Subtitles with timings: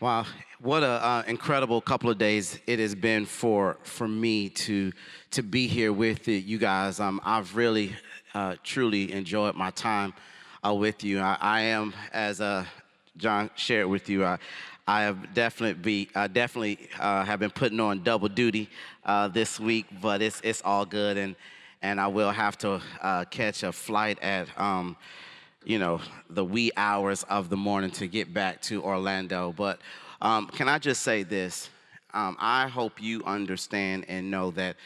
[0.00, 0.24] Wow,
[0.60, 4.92] what an uh, incredible couple of days it has been for for me to
[5.32, 7.00] to be here with you guys.
[7.00, 7.94] Um, I've really
[8.32, 10.14] uh, truly enjoyed my time
[10.64, 11.20] uh, with you.
[11.20, 12.64] I, I am, as uh,
[13.18, 14.38] John shared with you, uh,
[14.88, 18.70] I have definitely be uh, definitely have been putting on double duty
[19.34, 21.36] this week, but it's it's all good, and
[21.82, 22.80] and I will have to
[23.30, 24.48] catch a flight at.
[24.58, 24.96] Um,
[25.64, 29.52] you know, the wee hours of the morning to get back to Orlando.
[29.56, 29.80] But
[30.22, 31.68] um, can I just say this?
[32.12, 34.76] Um, I hope you understand and know that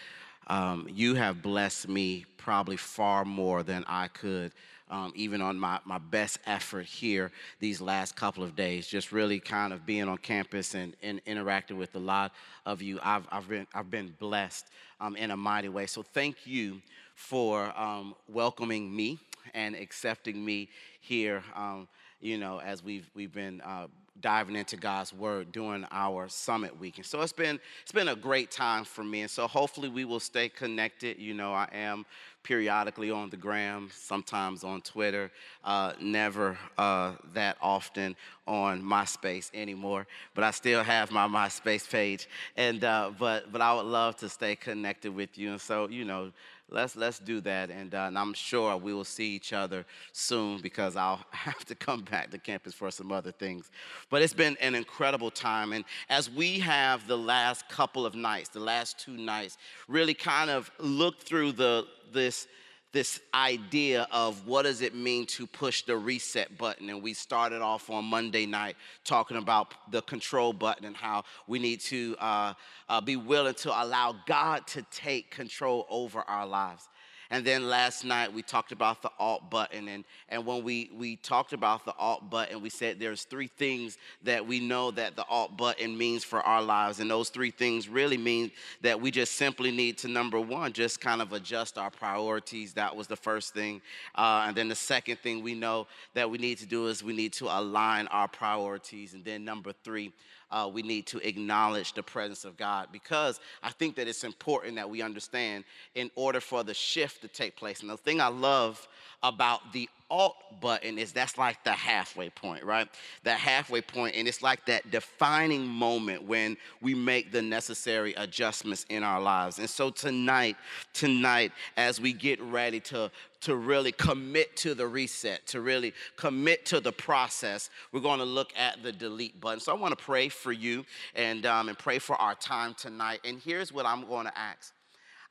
[0.48, 4.52] um, you have blessed me probably far more than I could.
[4.90, 9.40] Um, even on my, my best effort here these last couple of days, just really
[9.40, 12.32] kind of being on campus and, and interacting with a lot
[12.66, 14.66] of you, I've, I've, been, I've been blessed
[15.00, 15.86] um, in a mighty way.
[15.86, 16.82] So thank you
[17.14, 19.18] for um, welcoming me
[19.52, 20.68] and accepting me
[21.00, 21.88] here, um,
[22.20, 23.86] you know, as we've, we've been uh,
[24.20, 26.98] diving into God's word during our summit week.
[26.98, 29.22] And so it's been it's been a great time for me.
[29.22, 31.18] And so hopefully we will stay connected.
[31.18, 32.06] You know, I am
[32.42, 35.30] periodically on the gram, sometimes on Twitter,
[35.64, 38.14] uh, never uh, that often
[38.46, 40.06] on MySpace anymore.
[40.34, 42.28] But I still have my MySpace page.
[42.56, 45.52] And uh, but but I would love to stay connected with you.
[45.52, 46.30] And so you know
[46.70, 50.60] let's let's do that and, uh, and, i'm sure we will see each other soon
[50.60, 53.70] because i'll have to come back to campus for some other things.
[54.10, 58.48] But it's been an incredible time and as we have the last couple of nights
[58.48, 62.46] the last two nights really kind of looked through the this
[62.94, 66.88] this idea of what does it mean to push the reset button?
[66.88, 71.58] And we started off on monday night talking about the control button and how we
[71.58, 72.54] need to uh,
[72.88, 76.88] uh, be willing to allow god to take control over our lives
[77.34, 79.88] and then last night we talked about the alt button.
[79.88, 83.98] And, and when we, we talked about the alt button, we said there's three things
[84.22, 87.00] that we know that the alt button means for our lives.
[87.00, 88.52] And those three things really mean
[88.82, 92.72] that we just simply need to, number one, just kind of adjust our priorities.
[92.74, 93.82] That was the first thing.
[94.14, 97.16] Uh, and then the second thing we know that we need to do is we
[97.16, 99.12] need to align our priorities.
[99.12, 100.12] And then number three,
[100.54, 104.76] uh, we need to acknowledge the presence of God because I think that it's important
[104.76, 105.64] that we understand
[105.96, 107.80] in order for the shift to take place.
[107.80, 108.86] And the thing I love
[109.24, 112.88] about the alt button is that's like the halfway point, right?
[113.24, 118.86] That halfway point, and it's like that defining moment when we make the necessary adjustments
[118.90, 119.58] in our lives.
[119.58, 120.56] And so tonight,
[120.92, 126.64] tonight, as we get ready to to really commit to the reset, to really commit
[126.64, 129.60] to the process, we're going to look at the delete button.
[129.60, 133.20] So I want to pray for you and, um, and pray for our time tonight.
[133.22, 134.72] And here's what I'm going to ask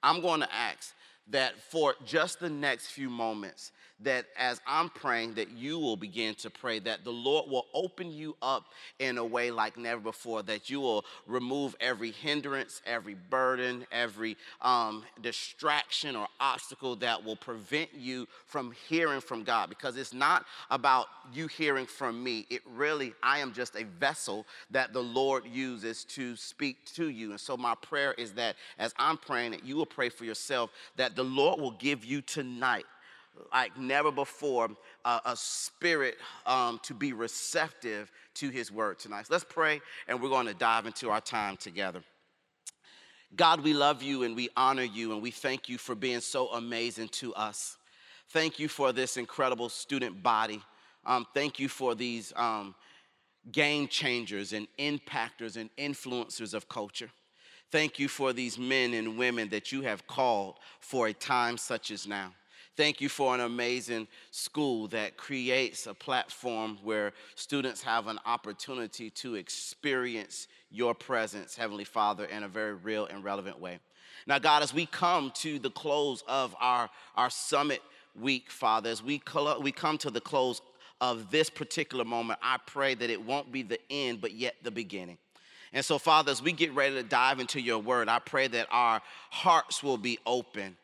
[0.04, 0.94] I'm going to ask
[1.30, 3.72] that for just the next few moments,
[4.02, 8.12] that as I'm praying, that you will begin to pray, that the Lord will open
[8.12, 8.66] you up
[9.00, 14.38] in a way like never before, that you will remove every hindrance, every burden, every
[14.62, 19.70] um, distraction or obstacle that will prevent you from hearing from God.
[19.70, 24.46] Because it's not about you hearing from me, it really, I am just a vessel
[24.72, 27.32] that the Lord uses to speak to you.
[27.32, 30.72] And so my prayer is that as I'm praying, that you will pray for yourself,
[30.98, 32.86] that the Lord will give you tonight
[33.52, 34.70] like never before
[35.06, 39.28] uh, a spirit um, to be receptive to his word tonight.
[39.28, 42.02] So let's pray and we're going to dive into our time together.
[43.36, 46.50] God, we love you and we honor you and we thank you for being so
[46.50, 47.78] amazing to us.
[48.30, 50.62] Thank you for this incredible student body.
[51.06, 52.76] Um, thank you for these um,
[53.52, 57.10] game changers and impactors and influencers of culture.
[57.72, 61.90] Thank you for these men and women that you have called for a time such
[61.90, 62.34] as now.
[62.76, 69.12] Thank you for an amazing school that creates a platform where students have an opportunity
[69.12, 73.78] to experience your presence, Heavenly Father, in a very real and relevant way.
[74.26, 77.84] Now, God, as we come to the close of our, our summit
[78.20, 79.22] week, Father, as we,
[79.62, 80.60] we come to the close
[81.00, 84.72] of this particular moment, I pray that it won't be the end, but yet the
[84.72, 85.20] beginning.
[85.74, 88.68] And so, Father, as we get ready to dive into your word, I pray that
[88.72, 89.00] our
[89.30, 90.76] hearts will be open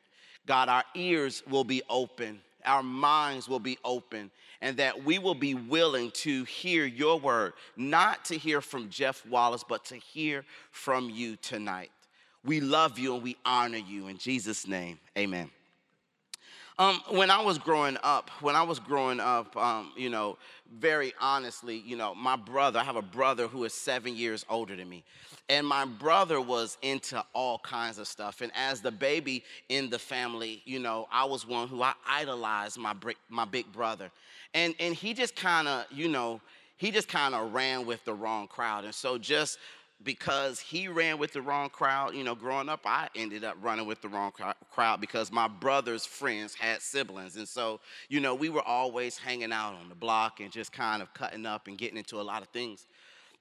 [0.50, 4.32] God, our ears will be open, our minds will be open,
[4.62, 9.24] and that we will be willing to hear your word, not to hear from Jeff
[9.28, 11.92] Wallace, but to hear from you tonight.
[12.44, 14.08] We love you and we honor you.
[14.08, 15.52] In Jesus' name, amen.
[16.80, 20.40] Um, when I was growing up, when I was growing up, um, you know,
[20.78, 24.76] very honestly, you know, my brother, I have a brother who is seven years older
[24.76, 25.04] than me.
[25.48, 28.42] And my brother was into all kinds of stuff.
[28.42, 32.78] And as the baby in the family, you know, I was one who I idolized
[32.78, 32.94] my,
[33.30, 34.12] my big brother.
[34.54, 36.40] And, and he just kind of, you know,
[36.78, 38.86] he just kind of ran with the wrong crowd.
[38.86, 39.58] And so just
[40.04, 43.86] because he ran with the wrong crowd, you know, growing up, I ended up running
[43.86, 44.32] with the wrong
[44.72, 47.36] crowd because my brother's friends had siblings.
[47.36, 51.02] And so, you know, we were always hanging out on the block and just kind
[51.02, 52.88] of cutting up and getting into a lot of things.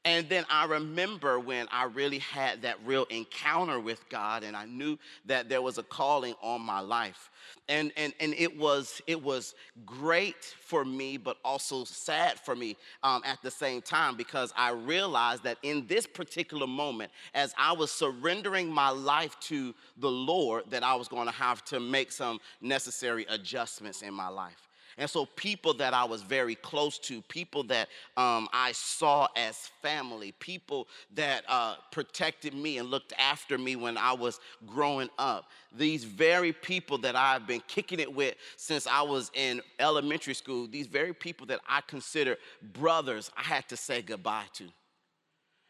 [0.05, 4.65] And then I remember when I really had that real encounter with God and I
[4.65, 4.97] knew
[5.27, 7.31] that there was a calling on my life.
[7.69, 9.55] And, and, and it, was, it was
[9.85, 14.71] great for me, but also sad for me um, at the same time because I
[14.71, 20.65] realized that in this particular moment, as I was surrendering my life to the Lord,
[20.71, 24.68] that I was going to have to make some necessary adjustments in my life.
[24.99, 29.71] And so, people that I was very close to, people that um, I saw as
[29.81, 35.51] family, people that uh, protected me and looked after me when I was growing up,
[35.73, 40.67] these very people that I've been kicking it with since I was in elementary school,
[40.67, 42.37] these very people that I consider
[42.73, 44.65] brothers, I had to say goodbye to.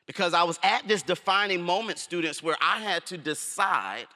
[0.06, 4.06] Because I was at this defining moment, students, where I had to decide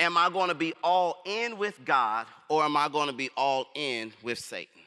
[0.00, 3.30] am I going to be all in with God or am I going to be
[3.36, 4.82] all in with Satan?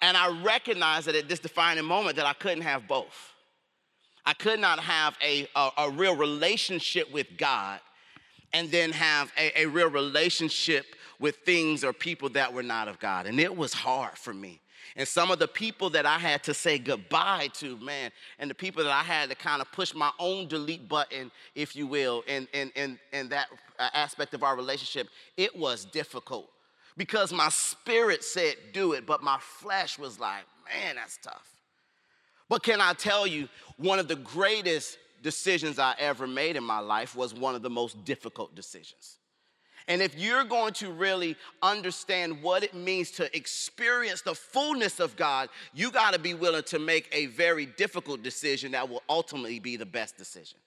[0.00, 3.34] And I recognized that at this defining moment that I couldn't have both.
[4.24, 7.80] I could not have a, a, a real relationship with God
[8.52, 10.86] and then have a, a real relationship
[11.18, 13.26] with things or people that were not of God.
[13.26, 14.60] And it was hard for me.
[14.98, 18.10] And some of the people that I had to say goodbye to, man,
[18.40, 21.76] and the people that I had to kind of push my own delete button, if
[21.76, 23.46] you will, in, in, in, in that
[23.78, 25.06] uh, aspect of our relationship,
[25.36, 26.50] it was difficult
[26.96, 31.48] because my spirit said do it, but my flesh was like, man, that's tough.
[32.48, 36.80] But can I tell you, one of the greatest decisions I ever made in my
[36.80, 39.17] life was one of the most difficult decisions.
[39.88, 45.16] And if you're going to really understand what it means to experience the fullness of
[45.16, 49.58] God, you got to be willing to make a very difficult decision that will ultimately
[49.58, 50.58] be the best decision.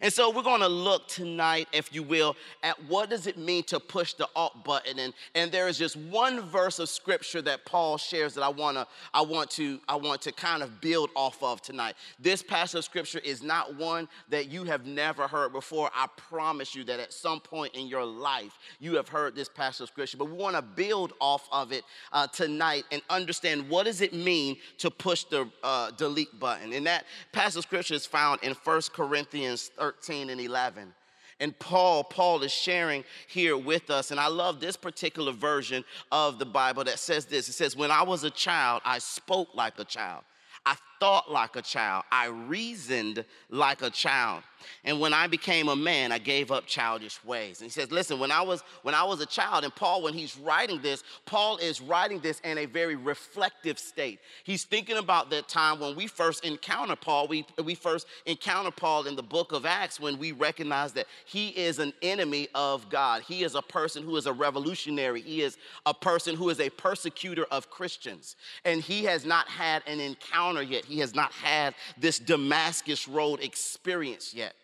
[0.00, 3.64] And so we're going to look tonight, if you will, at what does it mean
[3.64, 4.98] to push the alt button.
[4.98, 8.76] And, and there is just one verse of scripture that Paul shares that I want
[8.76, 11.94] to I want to I want to kind of build off of tonight.
[12.18, 15.90] This passage of scripture is not one that you have never heard before.
[15.94, 19.82] I promise you that at some point in your life you have heard this passage
[19.82, 20.16] of scripture.
[20.16, 24.12] But we want to build off of it uh, tonight and understand what does it
[24.12, 26.72] mean to push the uh, delete button.
[26.72, 29.87] And that passage of scripture is found in 1 Corinthians 13.
[29.88, 30.92] 13 and 11.
[31.40, 34.10] And Paul, Paul is sharing here with us.
[34.10, 35.82] And I love this particular version
[36.12, 37.48] of the Bible that says this.
[37.48, 40.24] It says, When I was a child, I spoke like a child.
[40.66, 42.04] I thought like a child.
[42.10, 44.42] I reasoned like a child.
[44.84, 47.60] And when I became a man, I gave up childish ways.
[47.60, 50.14] And he says, listen, when I was when I was a child, and Paul, when
[50.14, 54.20] he's writing this, Paul is writing this in a very reflective state.
[54.44, 57.28] He's thinking about that time when we first encounter Paul.
[57.28, 61.48] We, we first encounter Paul in the book of Acts when we recognize that he
[61.50, 63.22] is an enemy of God.
[63.22, 65.20] He is a person who is a revolutionary.
[65.20, 65.56] He is
[65.86, 68.36] a person who is a persecutor of Christians.
[68.64, 70.84] And he has not had an encounter yet.
[70.88, 74.54] He has not had this Damascus Road experience yet.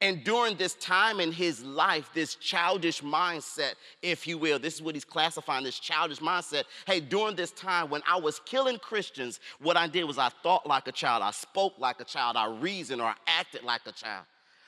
[0.00, 4.82] And during this time in his life, this childish mindset, if you will, this is
[4.82, 6.64] what he's classifying this childish mindset.
[6.86, 10.66] Hey, during this time when I was killing Christians, what I did was I thought
[10.66, 13.92] like a child, I spoke like a child, I reasoned or I acted like a
[13.92, 14.26] child.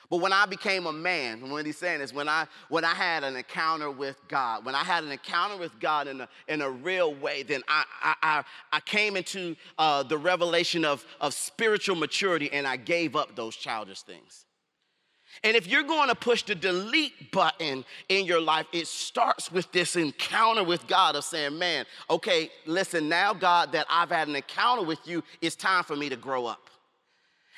[0.09, 3.25] But when I became a man, what he's saying is when I when I had
[3.25, 6.69] an encounter with God, when I had an encounter with God in a, in a
[6.69, 7.83] real way, then I
[8.21, 13.35] I, I, came into uh, the revelation of, of spiritual maturity and I gave up
[13.35, 14.45] those childish things.
[15.43, 19.71] And if you're going to push the delete button in your life, it starts with
[19.71, 24.35] this encounter with God of saying, man, okay, listen, now, God, that I've had an
[24.35, 26.69] encounter with you, it's time for me to grow up.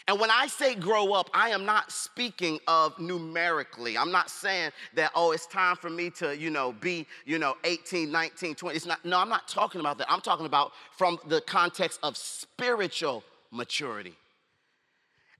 [0.09, 3.95] And when I say grow up, I am not speaking of numerically.
[3.95, 7.55] I'm not saying that, oh, it's time for me to, you know, be, you know,
[7.63, 8.75] 18, 19, 20.
[8.75, 10.11] It's not, no, I'm not talking about that.
[10.11, 14.15] I'm talking about from the context of spiritual maturity.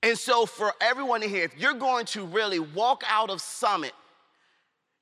[0.04, 3.94] And so, for everyone in here, if you're going to really walk out of Summit,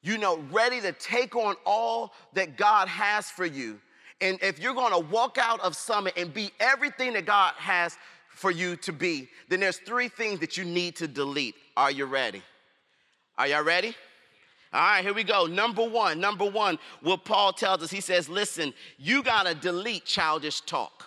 [0.01, 3.81] you know, ready to take on all that God has for you,
[4.21, 7.97] and if you're going to walk out of Summit and be everything that God has
[8.37, 11.55] for you to be, then there's three things that you need to delete.
[11.75, 12.43] Are you ready?
[13.35, 13.95] Are y'all ready?
[14.71, 15.47] All right, here we go.
[15.47, 20.61] Number one, number one, what Paul tells us, he says, listen, you gotta delete childish
[20.61, 21.05] talk.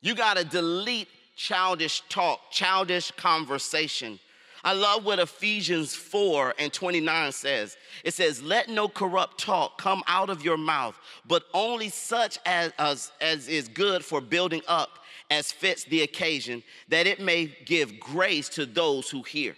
[0.00, 4.18] You gotta delete childish talk, childish conversation.
[4.64, 7.76] I love what Ephesians 4 and 29 says.
[8.02, 12.72] It says, Let no corrupt talk come out of your mouth, but only such as,
[12.78, 14.98] as, as is good for building up
[15.30, 19.56] as fits the occasion, that it may give grace to those who hear.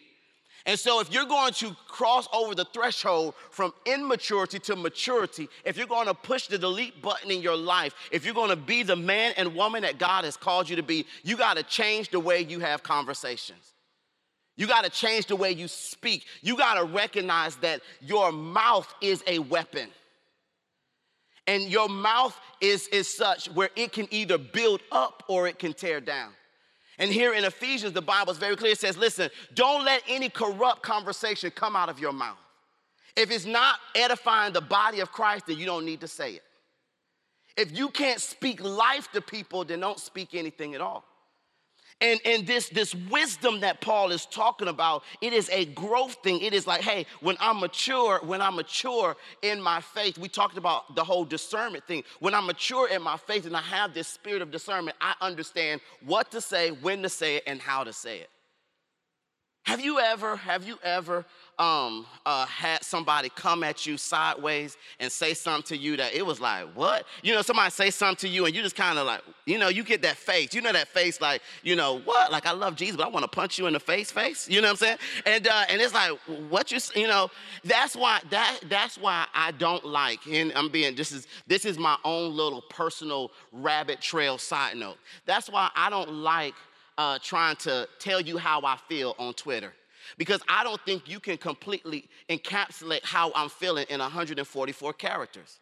[0.67, 5.79] And so, if you're going to cross over the threshold from immaturity to maturity, if
[5.79, 8.83] you're going to push the delete button in your life, if you're going to be
[8.83, 12.11] the man and woman that God has called you to be, you got to change
[12.11, 13.73] the way you have conversations.
[14.57, 16.27] You got to change the way you speak.
[16.43, 19.89] You got to recognize that your mouth is a weapon.
[21.51, 25.73] And your mouth is, is such where it can either build up or it can
[25.73, 26.31] tear down.
[26.97, 28.71] And here in Ephesians, the Bible is very clear.
[28.71, 32.39] It says, listen, don't let any corrupt conversation come out of your mouth.
[33.17, 36.43] If it's not edifying the body of Christ, then you don't need to say it.
[37.57, 41.03] If you can't speak life to people, then don't speak anything at all.
[42.03, 46.41] And, and this, this wisdom that Paul is talking about, it is a growth thing.
[46.41, 50.57] It is like, hey, when I'm mature, when I'm mature in my faith, we talked
[50.57, 52.05] about the whole discernment thing.
[52.21, 55.83] When I'm mature in my faith and I have this spirit of discernment, I understand
[56.05, 58.31] what to say, when to say it, and how to say it.
[59.65, 61.27] Have you ever, have you ever
[61.61, 66.25] um, uh, had somebody come at you sideways and say something to you that it
[66.25, 67.05] was like, what?
[67.23, 69.69] You know, somebody say something to you and you just kind of like, you know,
[69.69, 70.55] you get that face.
[70.55, 72.33] You know that face like, you know, what?
[72.33, 74.49] Like I love Jesus, but I want to punch you in the face, face.
[74.49, 74.99] You know what I'm saying?
[75.27, 76.13] And uh, and it's like,
[76.49, 77.31] what you, you know,
[77.63, 80.27] that's why that that's why I don't like.
[80.27, 84.97] And I'm being this is this is my own little personal rabbit trail side note.
[85.27, 86.55] That's why I don't like
[86.97, 89.75] uh, trying to tell you how I feel on Twitter
[90.19, 95.61] because I don't think you can completely encapsulate how I'm feeling in 144 characters.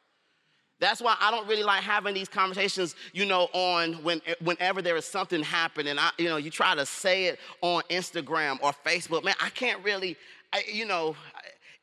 [0.81, 4.97] That's why I don't really like having these conversations, you know, on when, whenever there
[4.97, 5.99] is something happening.
[5.99, 9.25] I, you know, you try to say it on Instagram or Facebook.
[9.25, 10.17] Man, I can't really,
[10.52, 11.17] I, you know,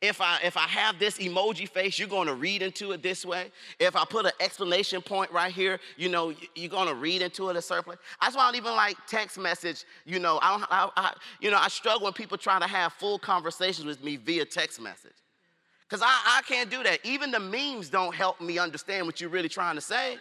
[0.02, 3.24] if I if I have this emoji face, you're going to read into it this
[3.24, 3.50] way.
[3.78, 7.48] If I put an explanation point right here, you know, you're going to read into
[7.48, 7.96] it a certain way.
[8.20, 9.84] That's why I don't even like text message.
[10.04, 12.92] You know, I, don't, I, I you know I struggle when people try to have
[12.92, 15.16] full conversations with me via text message,
[15.88, 16.98] because I, I can't do that.
[17.02, 20.18] Even the memes don't help me understand what you're really trying to say.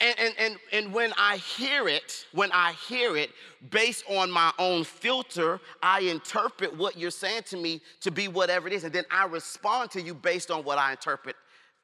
[0.00, 3.30] And, and, and, and when I hear it, when I hear it
[3.70, 8.66] based on my own filter, I interpret what you're saying to me to be whatever
[8.68, 8.84] it is.
[8.84, 11.36] And then I respond to you based on what I interpret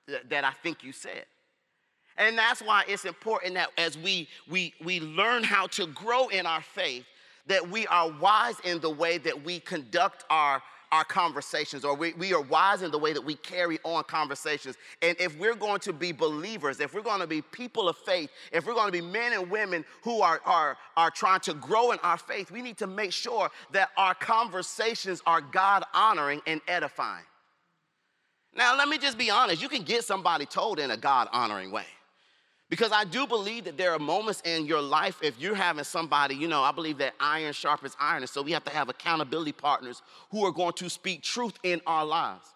[0.06, 1.24] th- that I think you said.
[2.18, 6.44] And that's why it's important that as we, we, we learn how to grow in
[6.44, 7.04] our faith,
[7.46, 10.62] that we are wise in the way that we conduct our
[10.92, 14.76] our conversations, or we, we are wise in the way that we carry on conversations.
[15.00, 18.30] And if we're going to be believers, if we're going to be people of faith,
[18.52, 21.92] if we're going to be men and women who are, are, are trying to grow
[21.92, 26.60] in our faith, we need to make sure that our conversations are God honoring and
[26.68, 27.24] edifying.
[28.54, 31.70] Now, let me just be honest you can get somebody told in a God honoring
[31.70, 31.86] way.
[32.72, 36.34] Because I do believe that there are moments in your life, if you're having somebody,
[36.34, 38.22] you know, I believe that iron sharpens iron.
[38.22, 40.00] And so we have to have accountability partners
[40.30, 42.46] who are going to speak truth in our lives.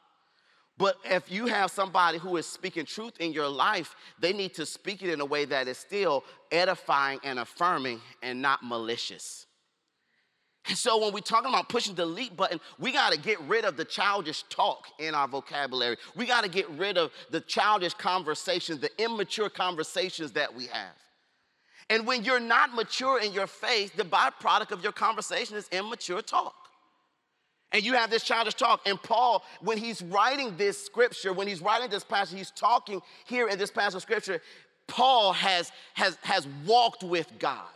[0.79, 4.65] But if you have somebody who is speaking truth in your life, they need to
[4.65, 9.45] speak it in a way that is still edifying and affirming and not malicious.
[10.69, 13.65] And so when we're talking about pushing the delete button, we got to get rid
[13.65, 15.97] of the childish talk in our vocabulary.
[16.17, 20.95] We got to get rid of the childish conversations, the immature conversations that we have.
[21.89, 26.21] And when you're not mature in your faith, the byproduct of your conversation is immature
[26.21, 26.55] talk.
[27.71, 28.81] And you have this childish talk.
[28.87, 33.49] And Paul, when he's writing this scripture, when he's writing this passage, he's talking here
[33.49, 34.41] in this passage of scripture,
[34.89, 37.67] Paul has, has, has walked with God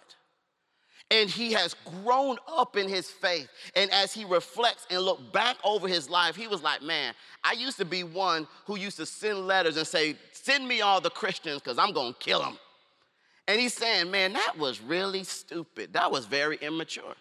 [1.11, 3.49] and he has grown up in his faith.
[3.75, 7.53] And as he reflects and look back over his life, he was like, man, I
[7.53, 11.11] used to be one who used to send letters and say, send me all the
[11.11, 12.59] Christians because I'm going to kill them.
[13.49, 15.93] And he's saying, man, that was really stupid.
[15.95, 17.15] That was very immature.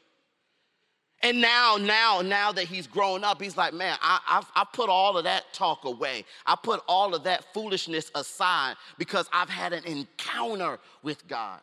[1.21, 4.89] And now, now, now that he's grown up, he's like, man, I, I've, I put
[4.89, 6.23] all of that talk away.
[6.45, 11.59] I put all of that foolishness aside because I've had an encounter with God.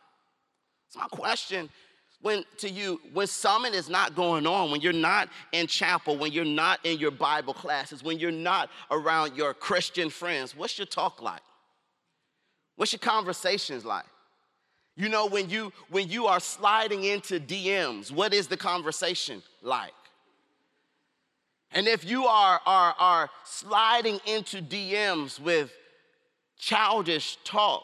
[0.89, 1.69] So my question
[2.21, 6.31] when to you when summit is not going on when you're not in chapel when
[6.31, 10.87] you're not in your bible classes when you're not around your christian friends what's your
[10.87, 11.41] talk like?
[12.75, 14.05] What's your conversations like?
[14.95, 19.93] You know when you when you are sliding into dms what is the conversation like?
[21.71, 25.71] And if you are are, are sliding into dms with
[26.57, 27.83] childish talk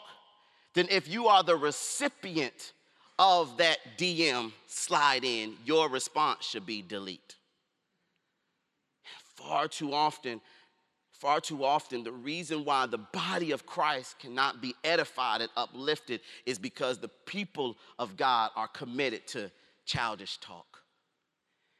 [0.74, 2.72] then if you are the recipient
[3.18, 7.36] of that DM slide in, your response should be delete.
[9.36, 10.40] Far too often,
[11.12, 16.20] far too often, the reason why the body of Christ cannot be edified and uplifted
[16.46, 19.50] is because the people of God are committed to
[19.84, 20.82] childish talk.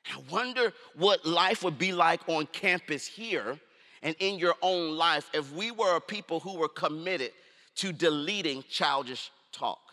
[0.06, 3.58] I wonder what life would be like on campus here
[4.02, 7.32] and in your own life if we were a people who were committed
[7.76, 9.83] to deleting childish talk.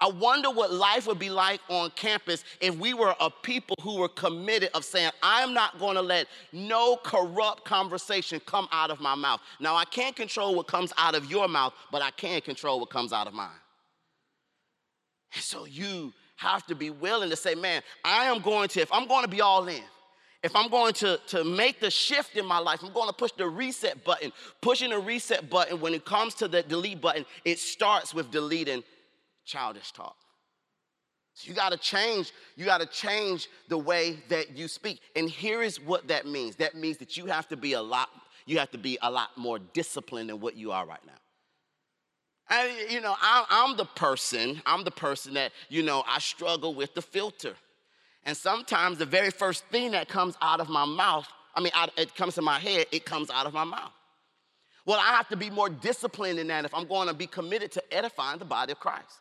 [0.00, 3.98] I wonder what life would be like on campus if we were a people who
[3.98, 9.00] were committed of saying, I'm not going to let no corrupt conversation come out of
[9.00, 9.40] my mouth.
[9.60, 12.88] Now, I can't control what comes out of your mouth, but I can control what
[12.88, 13.50] comes out of mine.
[15.34, 18.90] And so you have to be willing to say, man, I am going to, if
[18.92, 19.82] I'm going to be all in,
[20.42, 23.32] if I'm going to, to make the shift in my life, I'm going to push
[23.32, 24.32] the reset button.
[24.62, 28.82] Pushing the reset button, when it comes to the delete button, it starts with deleting
[29.50, 30.16] childish talk.
[31.34, 35.00] So you got to change, you got to change the way that you speak.
[35.16, 36.56] And here is what that means.
[36.56, 38.08] That means that you have to be a lot
[38.46, 41.12] you have to be a lot more disciplined than what you are right now.
[42.48, 46.74] I, you know, I, I'm the person, I'm the person that, you know, I struggle
[46.74, 47.54] with the filter.
[48.24, 51.90] And sometimes the very first thing that comes out of my mouth, I mean, out,
[51.96, 53.92] it comes to my head, it comes out of my mouth.
[54.84, 57.70] Well, I have to be more disciplined in that if I'm going to be committed
[57.72, 59.20] to edifying the body of Christ.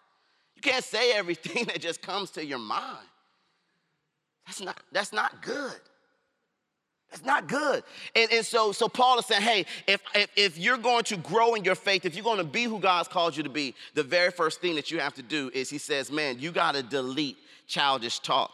[0.62, 3.08] You can't say everything that just comes to your mind.
[4.46, 5.75] That's not, that's not good.
[7.10, 7.84] That's not good.
[8.16, 11.56] And, and so, so Paul is saying, hey, if, if, if you're going to grow
[11.56, 14.04] in your faith, if you're going to be who God's called you to be, the
[14.04, 16.84] very first thing that you have to do is he says, man, you got to
[16.84, 17.38] delete
[17.68, 18.51] childish talk.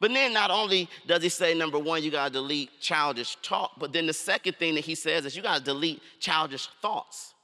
[0.00, 3.72] But then not only does he say, number one, you got to delete childish talk,
[3.78, 7.34] but then the second thing that he says is you got to delete childish thoughts.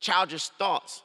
[0.00, 1.02] Childish thoughts.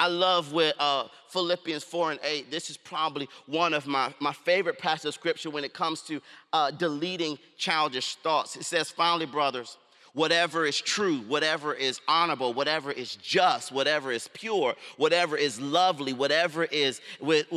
[0.00, 2.50] I love with uh, Philippians 4 and 8.
[2.50, 6.22] This is probably one of my, my favorite passages of scripture when it comes to
[6.54, 8.56] uh, deleting childish thoughts.
[8.56, 9.76] It says, finally, brothers,
[10.14, 16.14] whatever is true, whatever is honorable, whatever is just, whatever is pure, whatever is lovely,
[16.14, 17.02] whatever is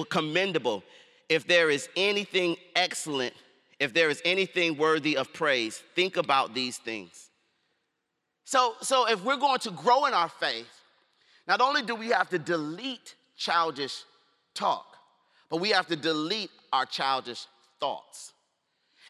[0.10, 0.84] commendable,
[1.30, 3.34] if there is anything excellent,
[3.80, 7.30] if there is anything worthy of praise, think about these things.
[8.44, 10.83] So, so if we're going to grow in our faith,
[11.48, 14.04] not only do we have to delete childish
[14.54, 14.86] talk,
[15.50, 17.46] but we have to delete our childish
[17.80, 18.34] thoughts.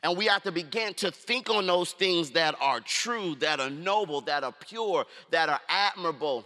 [0.02, 3.70] And we have to begin to think on those things that are true, that are
[3.70, 6.46] noble, that are pure, that are admirable,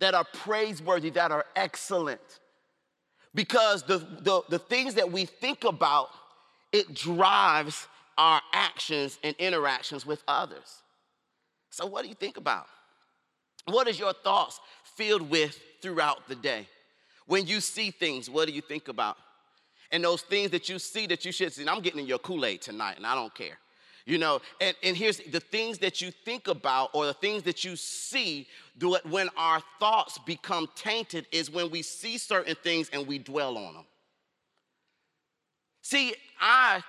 [0.00, 2.20] that are praiseworthy, that are excellent.
[3.34, 6.08] Because the, the, the things that we think about,
[6.72, 7.86] it drives
[8.16, 10.82] our actions and interactions with others.
[11.70, 12.66] So, what do you think about?
[13.66, 14.58] What is your thoughts
[14.98, 16.66] filled with throughout the day?
[17.26, 19.16] When you see things, what do you think about?
[19.92, 22.44] And those things that you see that you should see, I'm getting in your Kool
[22.44, 23.58] Aid tonight and I don't care.
[24.04, 27.62] You know, and, and here's the things that you think about or the things that
[27.62, 32.88] you see do it when our thoughts become tainted is when we see certain things
[32.92, 33.84] and we dwell on them.
[35.82, 36.82] See, I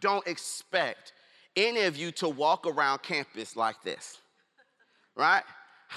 [0.00, 1.12] don't expect
[1.56, 4.18] any of you to walk around campus like this,
[5.14, 5.42] right?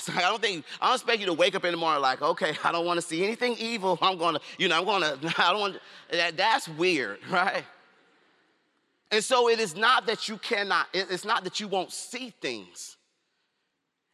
[0.16, 2.56] I don't think I don't expect you to wake up in the morning like, okay,
[2.64, 3.98] I don't want to see anything evil.
[4.02, 5.80] I'm gonna, you know, I'm gonna, I don't want
[6.12, 7.64] that, that's weird, right?
[9.12, 12.98] And so it is not that you cannot, it's not that you won't see things.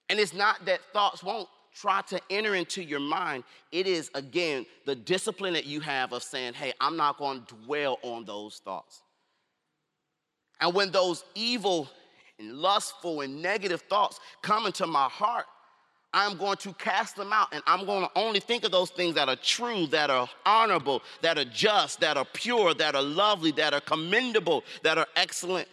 [0.10, 3.46] And it's not that thoughts won't try to enter into your mind.
[3.72, 7.56] It is, again, the discipline that you have of saying, hey, I'm not going to
[7.66, 9.02] dwell on those thoughts.
[10.60, 11.90] And when those evil
[12.38, 15.46] and lustful and negative thoughts come into my heart,
[16.14, 19.16] I'm going to cast them out and I'm going to only think of those things
[19.16, 23.52] that are true, that are honorable, that are just, that are pure, that are lovely,
[23.54, 25.70] that are commendable, that are excellent.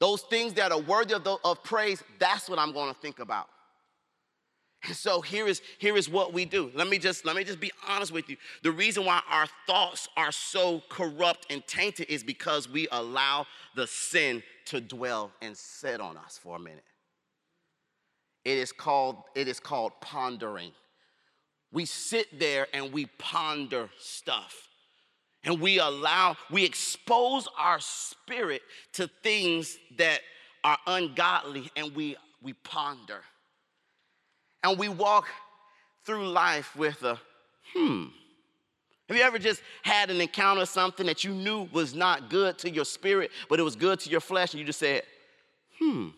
[0.00, 3.20] Those things that are worthy of, the, of praise, that's what I'm going to think
[3.20, 3.48] about.
[4.84, 6.70] And so here is, here is what we do.
[6.74, 8.36] Let me just let me just be honest with you.
[8.62, 13.86] The reason why our thoughts are so corrupt and tainted is because we allow the
[13.86, 16.84] sin to dwell and sit on us for a minute.
[18.46, 20.70] It is called, it is called pondering.
[21.72, 24.68] We sit there and we ponder stuff.
[25.42, 30.20] And we allow, we expose our spirit to things that
[30.62, 33.18] are ungodly and we, we ponder.
[34.62, 35.26] And we walk
[36.04, 37.18] through life with a
[37.74, 38.04] hmm.
[39.08, 42.70] Have you ever just had an encounter something that you knew was not good to
[42.70, 45.02] your spirit, but it was good to your flesh, and you just said,
[45.80, 46.10] hmm.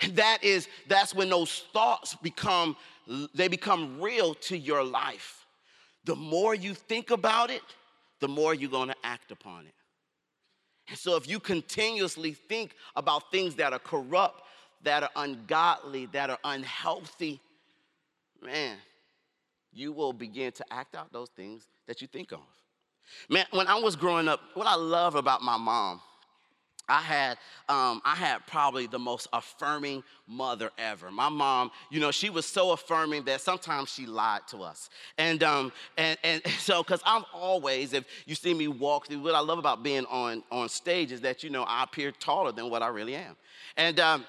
[0.00, 2.76] And that is, that's when those thoughts become,
[3.34, 5.46] they become real to your life.
[6.04, 7.62] The more you think about it,
[8.20, 9.74] the more you're gonna act upon it.
[10.88, 14.42] And so if you continuously think about things that are corrupt,
[14.82, 17.40] that are ungodly, that are unhealthy,
[18.42, 18.76] man,
[19.72, 22.40] you will begin to act out those things that you think of.
[23.28, 26.00] Man, when I was growing up, what I love about my mom
[26.88, 27.32] I had,
[27.68, 31.10] um, I had probably the most affirming mother ever.
[31.10, 34.90] My mom, you know, she was so affirming that sometimes she lied to us.
[35.18, 39.34] And, um, and, and so, because I'm always, if you see me walk through, what
[39.34, 42.70] I love about being on, on stage is that, you know, I appear taller than
[42.70, 43.36] what I really am.
[43.76, 44.26] And, um,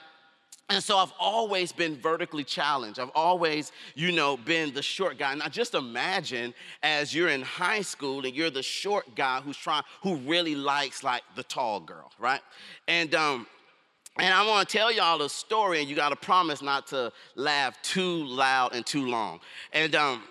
[0.70, 3.00] and so I've always been vertically challenged.
[3.00, 5.34] I've always, you know, been the short guy.
[5.34, 6.54] Now just imagine
[6.84, 11.04] as you're in high school and you're the short guy who's trying, who really likes
[11.04, 12.42] like the tall girl, right?
[12.88, 13.48] And um,
[14.18, 17.12] and I want to tell y'all a story, and you got to promise not to
[17.36, 19.40] laugh too loud and too long.
[19.72, 20.24] And um,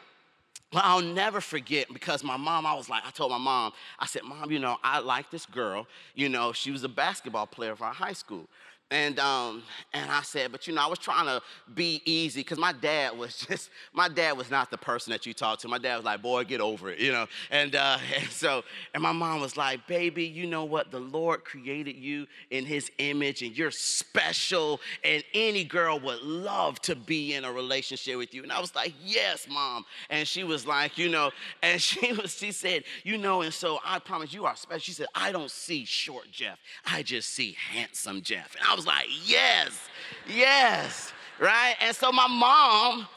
[0.72, 4.04] well, I'll never forget because my mom, I was like, I told my mom, I
[4.04, 5.86] said, Mom, you know, I like this girl.
[6.14, 8.46] You know, she was a basketball player for our high school.
[8.90, 11.42] And um, and I said, but you know, I was trying to
[11.74, 15.34] be easy because my dad was just my dad was not the person that you
[15.34, 15.68] talk to.
[15.68, 17.26] My dad was like, boy, get over it, you know.
[17.50, 20.90] And uh, and so and my mom was like, baby, you know what?
[20.90, 24.80] The Lord created you in His image, and you're special.
[25.04, 28.42] And any girl would love to be in a relationship with you.
[28.42, 29.84] And I was like, yes, mom.
[30.08, 31.30] And she was like, you know,
[31.62, 34.80] and she was she said, you know, and so I promise you are special.
[34.80, 36.58] She said, I don't see short Jeff.
[36.86, 38.56] I just see handsome Jeff.
[38.58, 39.88] And I was like, yes,
[40.28, 41.74] yes, right?
[41.80, 43.08] And so my mom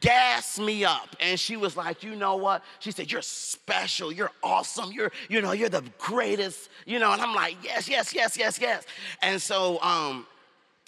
[0.00, 4.30] gassed me up and she was like you know what she said you're special you're
[4.40, 8.38] awesome you're you know you're the greatest you know and i'm like yes yes yes
[8.38, 8.84] yes yes
[9.22, 10.24] and so um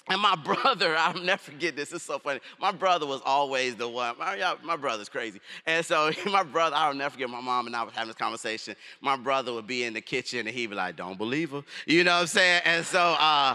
[0.09, 1.93] and my brother, I'll never forget this.
[1.93, 2.41] It's so funny.
[2.61, 4.17] My brother was always the one.
[4.19, 5.41] My, my brother's crazy.
[5.67, 8.77] And so my brother, I'll never forget my mom and I was having this conversation.
[9.01, 11.63] My brother would be in the kitchen and he'd be like, don't believe her.
[11.87, 12.63] You know what I'm saying?
[12.65, 13.55] And so, uh,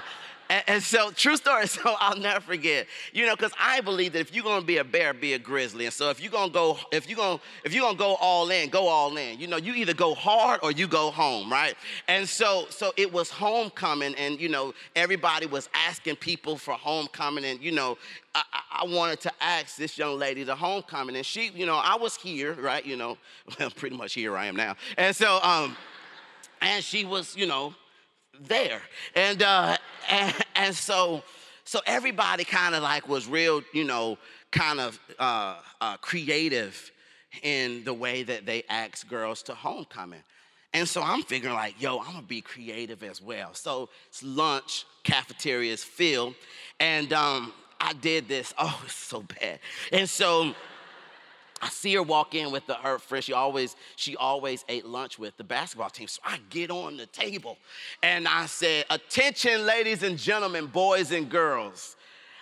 [0.50, 1.68] and, and, so, true story.
[1.70, 2.88] So I'll never forget.
[3.14, 5.86] You know, because I believe that if you're gonna be a bear, be a grizzly.
[5.86, 8.70] And so if you're gonna go, if you're gonna, if you're gonna go all in,
[8.70, 9.40] go all in.
[9.40, 11.76] You know, you either go hard or you go home, right?
[12.08, 17.46] And so, so it was homecoming, and you know, everybody was asking people for homecoming,
[17.46, 17.98] and you know,
[18.34, 21.96] I, I wanted to ask this young lady the homecoming, and she, you know, I
[21.96, 22.86] was here, right?
[22.86, 23.18] You know,
[23.60, 24.76] well, pretty much here I am now.
[24.98, 25.78] And so, um,
[26.62, 27.76] and she was, you know
[28.48, 28.82] there.
[29.16, 29.78] And, uh,
[30.10, 31.24] and, and so,
[31.64, 34.18] so everybody kind of like was real, you know,
[34.52, 36.92] kind of uh, uh, creative
[37.44, 40.24] in the way that they asked girls to homecoming.
[40.74, 43.54] And so I'm figuring like, yo, I'm gonna be creative as well.
[43.54, 46.36] So it's lunch, cafeteria is filled,
[46.80, 48.54] and um, I did this.
[48.60, 49.60] Oh, it's so bad.
[49.92, 50.54] And so
[51.62, 53.24] I see her walk in with the, her friend.
[53.24, 56.08] She always, she always ate lunch with the basketball team.
[56.08, 57.58] So I get on the table
[58.02, 61.96] and I said, Attention, ladies and gentlemen, boys and girls.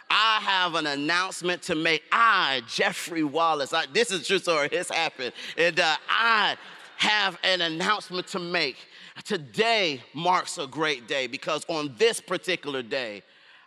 [0.10, 2.04] I have an announcement to make.
[2.12, 5.34] I, Jeffrey Wallace, I, this is true story, it's happened.
[5.58, 6.56] And uh, I
[6.98, 8.78] have an announcement to make.
[9.26, 13.24] Today marks a great day because on this particular day,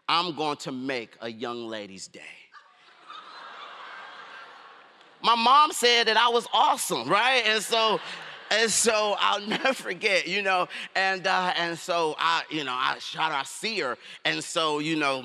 [0.09, 2.40] I'm going to make a young lady's day
[5.23, 7.43] my mom said that I was awesome, right?
[7.47, 8.01] And so,
[8.51, 12.99] and so I'll never forget, you know, and uh, and so I, you know, I
[12.99, 15.25] shot I see her, and so you know.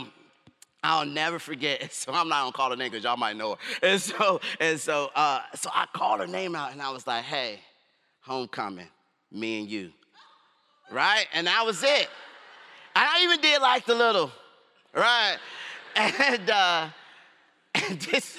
[0.88, 1.92] I'll never forget.
[1.92, 3.58] So I'm not gonna call her name because y'all might know her.
[3.82, 7.24] And so, and so, uh, so I called her name out and I was like,
[7.24, 7.60] "Hey,
[8.22, 8.86] homecoming,
[9.32, 9.92] me and you,
[10.92, 12.08] right?" And that was it.
[12.96, 14.32] And I even did like the little,
[14.94, 15.38] right?
[15.96, 16.90] And uh,
[17.74, 18.38] and this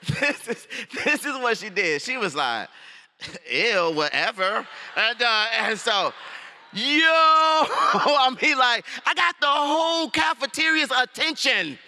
[0.20, 0.68] this is
[1.04, 2.00] this is what she did.
[2.02, 2.68] She was like,
[3.50, 4.66] ew, whatever.
[4.96, 6.12] And uh, and so,
[6.72, 11.78] yo, I mean, like, I got the whole cafeteria's attention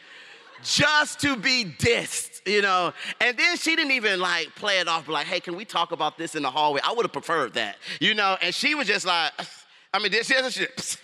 [0.63, 2.93] just to be dissed, you know.
[3.21, 6.19] And then she didn't even like play it off, like, hey, can we talk about
[6.19, 6.81] this in the hallway?
[6.85, 8.37] I would have preferred that, you know.
[8.43, 9.33] And she was just like,
[9.95, 10.99] I mean, this is.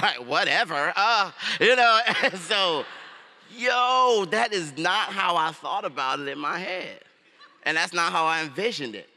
[0.00, 0.92] Like, whatever.
[0.96, 2.84] Uh, you know, and so
[3.56, 7.00] yo, that is not how I thought about it in my head.
[7.64, 9.08] And that's not how I envisioned it.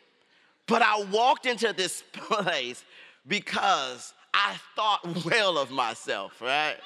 [0.68, 2.84] But I walked into this place
[3.28, 6.78] because I thought well of myself, right?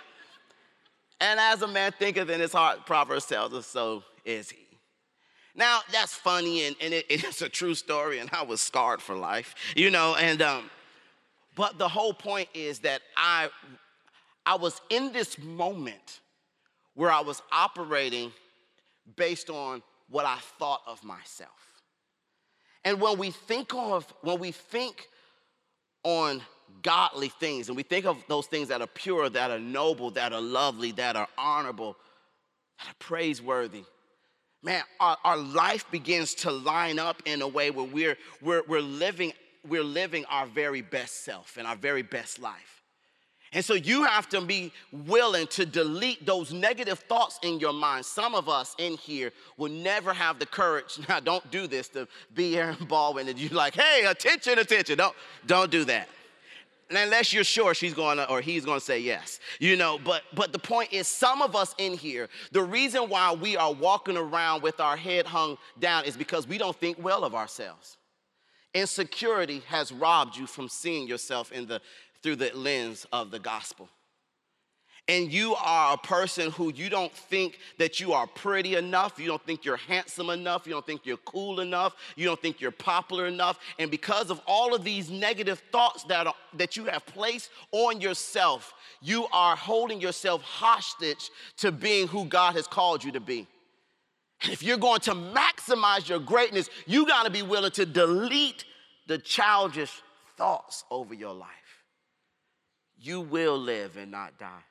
[1.19, 4.67] And as a man thinketh in his heart, Proverbs tells us, so is he.
[5.55, 9.15] Now, that's funny and, and it, it's a true story, and I was scarred for
[9.15, 10.69] life, you know, and um,
[11.55, 13.49] but the whole point is that I
[14.45, 16.19] I was in this moment
[16.97, 18.33] where I was operating
[19.15, 21.51] based on what I thought of myself.
[22.83, 25.07] And when we think of, when we think
[26.03, 26.41] on
[26.81, 30.33] godly things and we think of those things that are pure, that are noble, that
[30.33, 31.95] are lovely, that are honorable,
[32.79, 33.83] that are praiseworthy,
[34.63, 38.81] man, our, our life begins to line up in a way where we're, we're, we're,
[38.81, 39.33] living,
[39.67, 42.76] we're living our very best self and our very best life.
[43.53, 48.05] And so you have to be willing to delete those negative thoughts in your mind.
[48.05, 50.99] Some of us in here will never have the courage.
[51.07, 54.97] Now, don't do this to be Aaron Baldwin and you're like, hey, attention, attention.
[54.97, 56.09] Don't, don't do that.
[56.89, 59.39] And unless you're sure she's going to or he's going to say yes.
[59.59, 63.33] You know, but but the point is some of us in here, the reason why
[63.33, 67.23] we are walking around with our head hung down is because we don't think well
[67.23, 67.97] of ourselves.
[68.73, 71.81] Insecurity has robbed you from seeing yourself in the
[72.21, 73.89] through the lens of the gospel.
[75.09, 79.27] And you are a person who you don't think that you are pretty enough, you
[79.27, 82.71] don't think you're handsome enough, you don't think you're cool enough, you don't think you're
[82.71, 83.57] popular enough.
[83.79, 88.01] And because of all of these negative thoughts that, are, that you have placed on
[88.01, 93.47] yourself, you are holding yourself hostage to being who God has called you to be.
[94.43, 98.65] And if you're going to maximize your greatness, you got to be willing to delete
[99.07, 100.01] the childish
[100.35, 101.66] thoughts over your life
[103.07, 104.65] you will live and not die.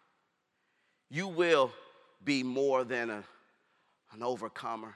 [1.09, 1.73] You will
[2.23, 3.25] be more than a,
[4.13, 4.95] an overcomer.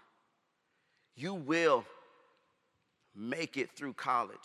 [1.17, 1.87] You will
[3.17, 4.37] make it through college.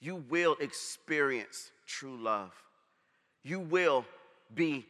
[0.00, 2.50] You will experience true love.
[3.44, 4.04] You will
[4.52, 4.84] be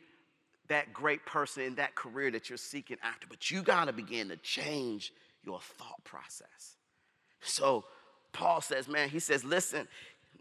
[0.69, 4.29] that great person in that career that you're seeking after, but you got to begin
[4.29, 5.13] to change
[5.45, 6.77] your thought process.
[7.43, 7.85] So,
[8.33, 9.89] Paul says, man, he says, listen,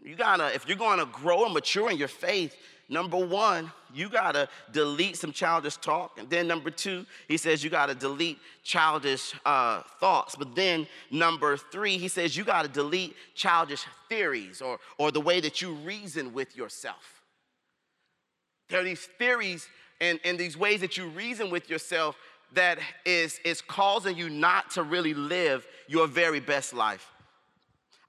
[0.02, 2.54] you gotta, if you're gonna grow and mature in your faith,
[2.88, 6.18] number one, you gotta delete some childish talk.
[6.18, 10.36] And then number two, he says you gotta delete childish uh, thoughts.
[10.36, 15.40] But then number three, he says you gotta delete childish theories or, or the way
[15.40, 17.22] that you reason with yourself.
[18.68, 19.66] There are these theories
[20.00, 22.16] and, and these ways that you reason with yourself
[22.52, 27.10] that is, is causing you not to really live your very best life.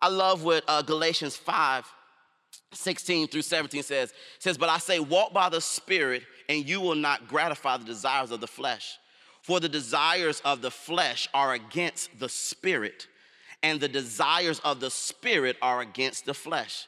[0.02, 1.86] I love what uh, Galatians 5
[2.72, 4.12] 16 through 17 says.
[4.12, 7.86] It says, But I say, walk by the Spirit, and you will not gratify the
[7.86, 8.98] desires of the flesh.
[9.42, 13.08] For the desires of the flesh are against the Spirit,
[13.64, 16.88] and the desires of the Spirit are against the flesh.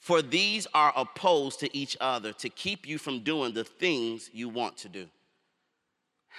[0.00, 4.48] For these are opposed to each other to keep you from doing the things you
[4.48, 5.06] want to do.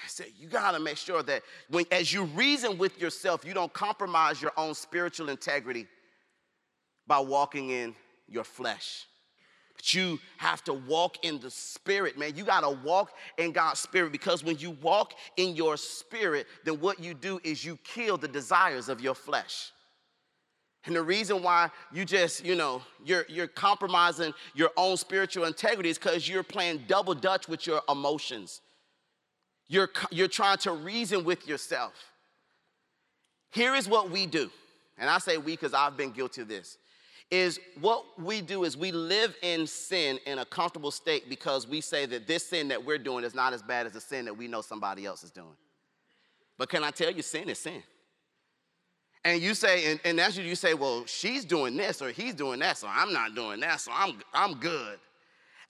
[0.03, 3.71] I said, you gotta make sure that when as you reason with yourself, you don't
[3.73, 5.87] compromise your own spiritual integrity
[7.07, 7.95] by walking in
[8.27, 9.05] your flesh.
[9.75, 12.35] But you have to walk in the spirit, man.
[12.35, 16.99] You gotta walk in God's spirit because when you walk in your spirit, then what
[16.99, 19.71] you do is you kill the desires of your flesh.
[20.85, 25.89] And the reason why you just, you know, you're, you're compromising your own spiritual integrity
[25.89, 28.61] is because you're playing double dutch with your emotions.
[29.67, 31.93] You're, you're trying to reason with yourself.
[33.51, 34.51] Here is what we do.
[34.97, 36.77] And I say we because I've been guilty of this
[37.31, 41.81] is what we do is we live in sin in a comfortable state because we
[41.81, 44.37] say that this sin that we're doing is not as bad as the sin that
[44.37, 45.55] we know somebody else is doing.
[46.57, 47.81] But can I tell you, sin is sin.
[49.23, 52.35] And you say, and, and that's what you say, well, she's doing this or he's
[52.35, 54.99] doing that, so I'm not doing that, so I'm, I'm good.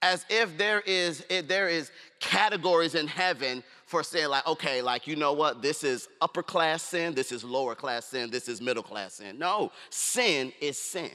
[0.01, 3.63] As if there is, there is categories in heaven
[3.95, 7.45] for saying, like, okay, like, you know what, this is upper class sin, this is
[7.45, 9.39] lower class sin, this is middle class sin.
[9.39, 11.11] No, sin is sin.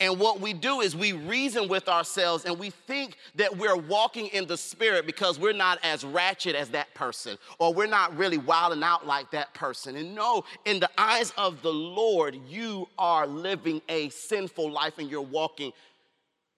[0.00, 4.28] And what we do is we reason with ourselves and we think that we're walking
[4.28, 8.38] in the spirit because we're not as ratchet as that person or we're not really
[8.38, 9.96] wilding out like that person.
[9.96, 15.10] And no, in the eyes of the Lord, you are living a sinful life and
[15.10, 15.74] you're walking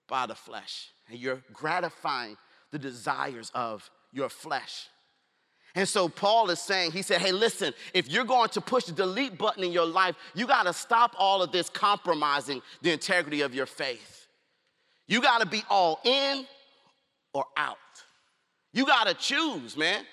[0.07, 2.37] by the flesh and you're gratifying
[2.71, 4.87] the desires of your flesh.
[5.75, 8.93] And so Paul is saying, he said, hey, listen, if you're going to push the
[8.93, 13.41] delete button in your life, you got to stop all of this compromising the integrity
[13.41, 14.27] of your faith.
[15.07, 16.45] You got to be all in
[17.33, 17.77] or out.
[18.71, 20.05] You got to choose, man.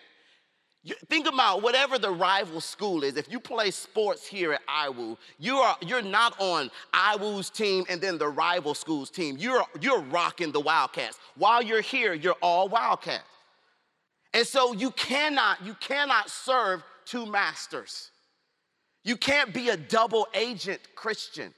[0.82, 3.16] You, think about whatever the rival school is.
[3.16, 8.00] If you play sports here at IWU, you are, you're not on IWU's team and
[8.00, 9.36] then the rival school's team.
[9.38, 11.20] You're, you're rocking the Wildcats.
[11.36, 13.22] While you're here, you're all Wildcats.
[14.34, 18.10] And so you cannot, you cannot serve two masters.
[19.04, 21.52] You can't be a double agent Christian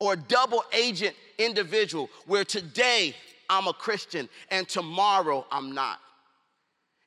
[0.00, 3.14] or a double agent individual where today
[3.50, 5.98] I'm a Christian and tomorrow I'm not.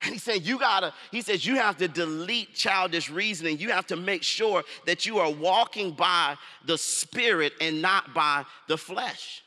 [0.04, 3.60] And he said, You gotta, he says, you have to delete childish reasoning.
[3.60, 8.46] You have to make sure that you are walking by the spirit and not by
[8.68, 9.44] the flesh.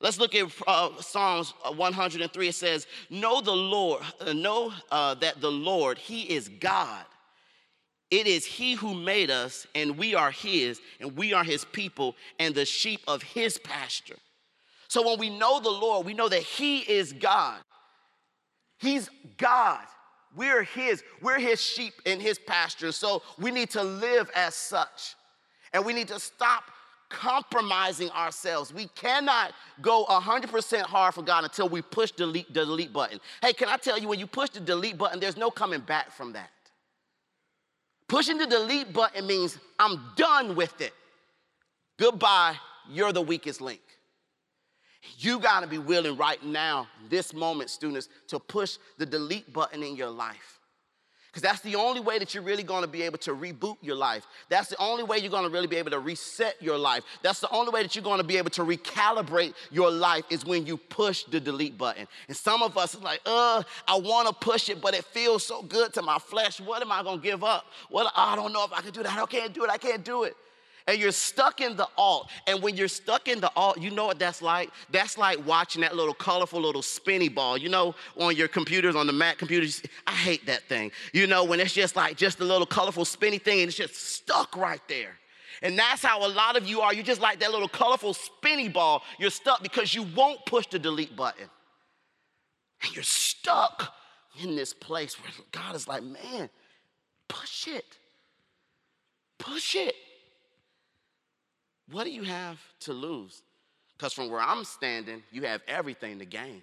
[0.00, 2.48] Let's look at uh, Psalms 103.
[2.48, 7.04] It says, Know the Lord, uh, know uh, that the Lord, He is God.
[8.10, 12.14] It is He who made us, and we are His, and we are His people,
[12.38, 14.18] and the sheep of His pasture.
[14.88, 17.60] So when we know the Lord, we know that He is God.
[18.78, 19.84] He's God.
[20.36, 21.02] We're His.
[21.22, 22.92] We're His sheep in His pasture.
[22.92, 25.16] So we need to live as such.
[25.72, 26.64] And we need to stop
[27.08, 28.72] compromising ourselves.
[28.72, 33.20] We cannot go 100% hard for God until we push delete, the delete button.
[33.42, 36.10] Hey, can I tell you, when you push the delete button, there's no coming back
[36.10, 36.50] from that.
[38.08, 40.94] Pushing the delete button means I'm done with it.
[41.98, 42.56] Goodbye,
[42.90, 43.80] you're the weakest link.
[45.18, 49.82] You got to be willing right now, this moment, students, to push the delete button
[49.82, 50.55] in your life.
[51.36, 53.94] Because that's the only way that you're really going to be able to reboot your
[53.94, 54.26] life.
[54.48, 57.04] That's the only way you're going to really be able to reset your life.
[57.20, 60.46] That's the only way that you're going to be able to recalibrate your life is
[60.46, 62.08] when you push the delete button.
[62.28, 65.44] And some of us is like, uh, I want to push it, but it feels
[65.44, 66.58] so good to my flesh.
[66.58, 67.66] What am I going to give up?
[67.90, 69.18] What I don't know if I can do that.
[69.18, 69.68] I can't do it.
[69.68, 70.34] I can't do it
[70.86, 72.30] and you're stuck in the alt.
[72.46, 74.70] And when you're stuck in the alt, you know what that's like?
[74.90, 79.06] That's like watching that little colorful little spinny ball, you know, on your computers, on
[79.06, 79.82] the Mac computers.
[80.06, 80.92] I hate that thing.
[81.12, 83.94] You know, when it's just like just a little colorful spinny thing and it's just
[83.96, 85.16] stuck right there.
[85.62, 86.92] And that's how a lot of you are.
[86.92, 89.02] You're just like that little colorful spinny ball.
[89.18, 91.48] You're stuck because you won't push the delete button.
[92.82, 93.94] And you're stuck
[94.42, 96.50] in this place where God is like, man,
[97.26, 97.96] push it.
[99.38, 99.94] Push it.
[101.90, 103.42] What do you have to lose?
[103.96, 106.62] Because from where I'm standing, you have everything to gain.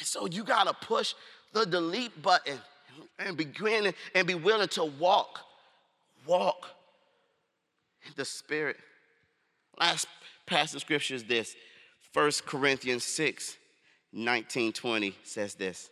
[0.00, 1.14] so you got to push
[1.52, 2.58] the delete button
[3.18, 5.40] and begin and be willing to walk,
[6.26, 6.68] walk
[8.04, 8.76] in the Spirit.
[9.78, 10.06] Last
[10.46, 11.54] passage of scripture is this
[12.12, 13.56] 1 Corinthians 6
[14.12, 15.90] 19 20 says this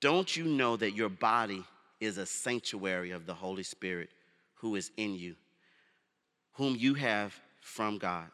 [0.00, 1.64] Don't you know that your body
[2.00, 4.08] is a sanctuary of the Holy Spirit
[4.56, 5.36] who is in you?
[6.54, 8.26] Whom you have from God.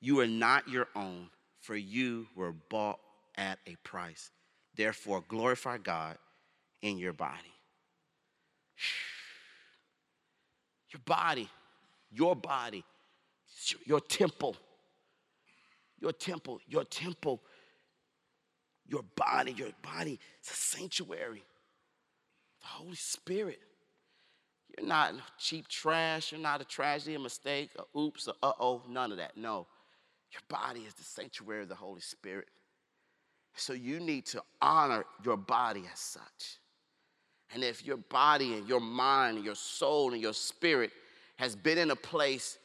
[0.00, 1.28] You are not your own,
[1.60, 2.98] for you were bought
[3.36, 4.30] at a price.
[4.74, 6.16] Therefore, glorify God
[6.80, 7.52] in your body.
[10.90, 11.48] Your body,
[12.10, 12.84] your body,
[13.86, 14.54] your temple,
[15.98, 17.40] your temple, your temple,
[18.86, 21.42] your body, your body, it's a sanctuary.
[22.60, 23.58] The Holy Spirit.
[24.76, 26.32] You're not cheap trash.
[26.32, 29.36] You're not a tragedy, a mistake, a oops, a uh oh, none of that.
[29.36, 29.66] No.
[30.32, 32.48] Your body is the sanctuary of the Holy Spirit.
[33.54, 36.58] So you need to honor your body as such.
[37.52, 40.90] And if your body and your mind and your soul and your spirit
[41.36, 42.56] has been in a place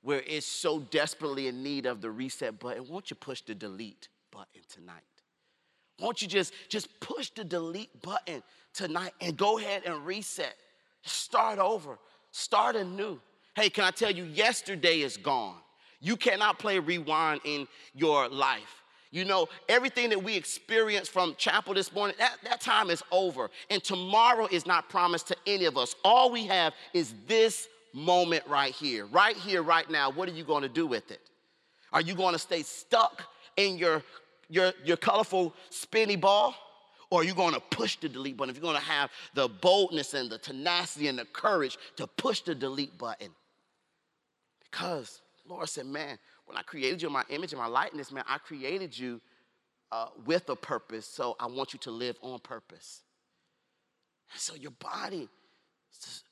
[0.00, 4.08] where it's so desperately in need of the reset button, won't you push the delete
[4.30, 5.02] button tonight?
[6.00, 10.56] Won't you just, just push the delete button tonight and go ahead and reset?
[11.02, 11.98] Start over,
[12.30, 13.20] start anew.
[13.54, 15.56] Hey, can I tell you, yesterday is gone.
[16.00, 18.82] You cannot play rewind in your life.
[19.10, 23.50] You know, everything that we experienced from chapel this morning, that, that time is over.
[23.68, 25.94] And tomorrow is not promised to any of us.
[26.02, 30.10] All we have is this moment right here, right here, right now.
[30.10, 31.20] What are you going to do with it?
[31.92, 33.22] Are you going to stay stuck
[33.58, 34.02] in your,
[34.48, 36.54] your, your colorful spinny ball?
[37.12, 38.48] Or you're you going to push the delete button?
[38.48, 42.40] If you're going to have the boldness and the tenacity and the courage to push
[42.40, 43.28] the delete button.
[44.64, 48.24] Because Lord said, man, when I created you in my image and my likeness, man,
[48.26, 49.20] I created you
[49.92, 51.06] uh, with a purpose.
[51.06, 53.02] So I want you to live on purpose.
[54.32, 55.28] And so your body
[55.92, 56.22] is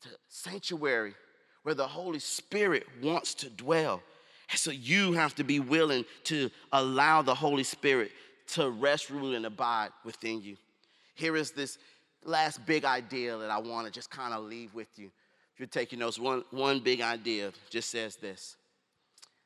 [0.00, 1.14] the sanctuary
[1.62, 4.02] where the Holy Spirit wants to dwell.
[4.48, 8.12] And so you have to be willing to allow the Holy Spirit
[8.48, 10.56] to rest, rule, and abide within you.
[11.14, 11.78] Here is this
[12.24, 15.06] last big idea that I want to just kind of leave with you.
[15.54, 18.56] If you're taking notes, one, one big idea just says this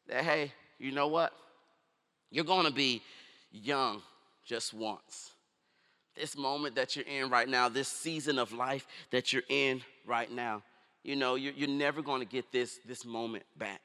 [0.08, 1.32] that, hey, you know what?
[2.30, 3.02] You're going to be
[3.50, 4.02] young
[4.44, 5.32] just once.
[6.14, 10.30] This moment that you're in right now, this season of life that you're in right
[10.30, 10.62] now,
[11.02, 13.80] you know, you're, you're never going to get this, this moment back.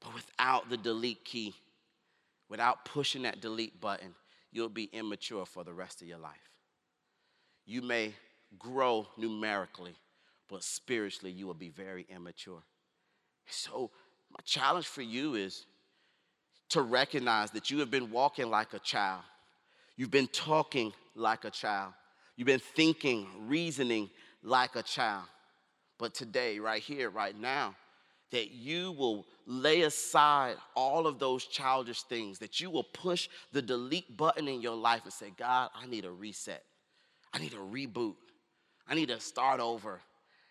[0.00, 1.54] But without the delete key,
[2.48, 4.14] without pushing that delete button,
[4.52, 6.32] you'll be immature for the rest of your life.
[7.66, 8.14] You may
[8.58, 9.94] grow numerically,
[10.48, 12.62] but spiritually, you will be very immature.
[13.48, 13.90] So,
[14.30, 15.66] my challenge for you is
[16.70, 19.22] to recognize that you have been walking like a child.
[19.96, 21.92] You've been talking like a child.
[22.36, 24.10] You've been thinking, reasoning
[24.42, 25.24] like a child.
[25.98, 27.76] But today, right here, right now,
[28.34, 33.62] that you will lay aside all of those childish things, that you will push the
[33.62, 36.64] delete button in your life and say, God, I need a reset.
[37.32, 38.16] I need a reboot.
[38.88, 40.00] I need to start over.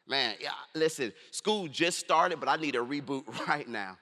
[0.08, 3.98] Man, yeah, listen, school just started, but I need a reboot right now.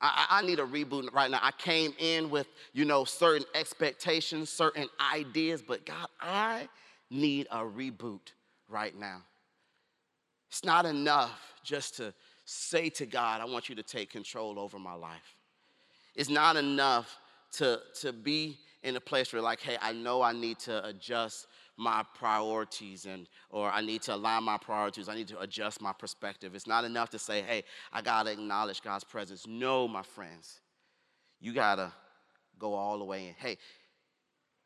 [0.00, 1.38] I, I, need a reboot right now.
[1.40, 6.68] I came in with, you know, certain expectations, certain ideas, but God, I
[7.10, 8.32] need a reboot
[8.68, 9.22] right now.
[10.50, 12.12] It's not enough just to
[12.44, 15.36] say to God, I want you to take control over my life.
[16.14, 17.18] It's not enough
[17.52, 21.46] to, to be in a place where, like, hey, I know I need to adjust
[21.76, 25.08] my priorities and or I need to align my priorities.
[25.08, 26.54] I need to adjust my perspective.
[26.54, 29.46] It's not enough to say, hey, I gotta acknowledge God's presence.
[29.46, 30.60] No, my friends.
[31.40, 31.92] You gotta
[32.58, 33.34] go all the way in.
[33.36, 33.58] Hey,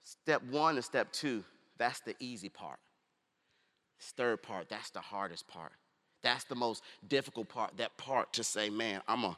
[0.03, 1.45] step one and step two,
[1.79, 2.79] that's the easy part.
[3.99, 5.73] This third part, that's the hardest part.
[6.23, 7.77] That's the most difficult part.
[7.77, 9.37] That part to say, man, I'm a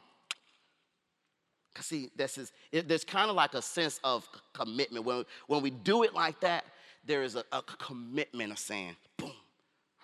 [1.73, 5.05] Cause see, this is it, there's kind of like a sense of commitment.
[5.05, 6.65] When, when we do it like that,
[7.05, 9.31] there is a, a commitment of saying, boom,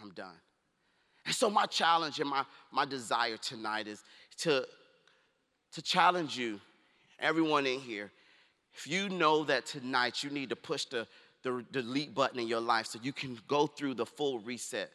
[0.02, 0.40] I'm done.
[1.26, 4.02] And so my challenge and my, my desire tonight is
[4.38, 4.66] to,
[5.74, 6.62] to challenge you,
[7.20, 8.12] everyone in here,
[8.74, 11.06] if you know that tonight you need to push the,
[11.44, 14.90] the delete button in your life so you can go through the full reset,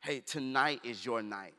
[0.00, 1.54] hey, tonight is your night.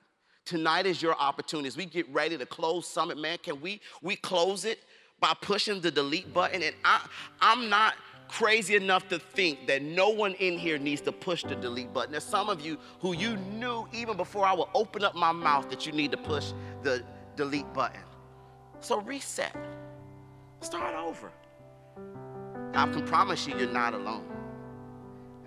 [0.46, 1.68] Tonight is your opportunity.
[1.68, 4.80] As we get ready to close Summit, man, can we, we close it
[5.20, 6.64] by pushing the delete button?
[6.64, 7.06] And I,
[7.42, 7.96] I'm not
[8.28, 12.12] crazy enough to think that no one in here needs to push the delete button.
[12.12, 15.70] There's some of you who you knew even before I would open up my mouth
[15.70, 17.04] that you need to push the
[17.36, 18.02] delete button.
[18.80, 19.56] So reset.
[20.62, 21.32] Start over.
[22.74, 24.39] I can promise you, you're not alone.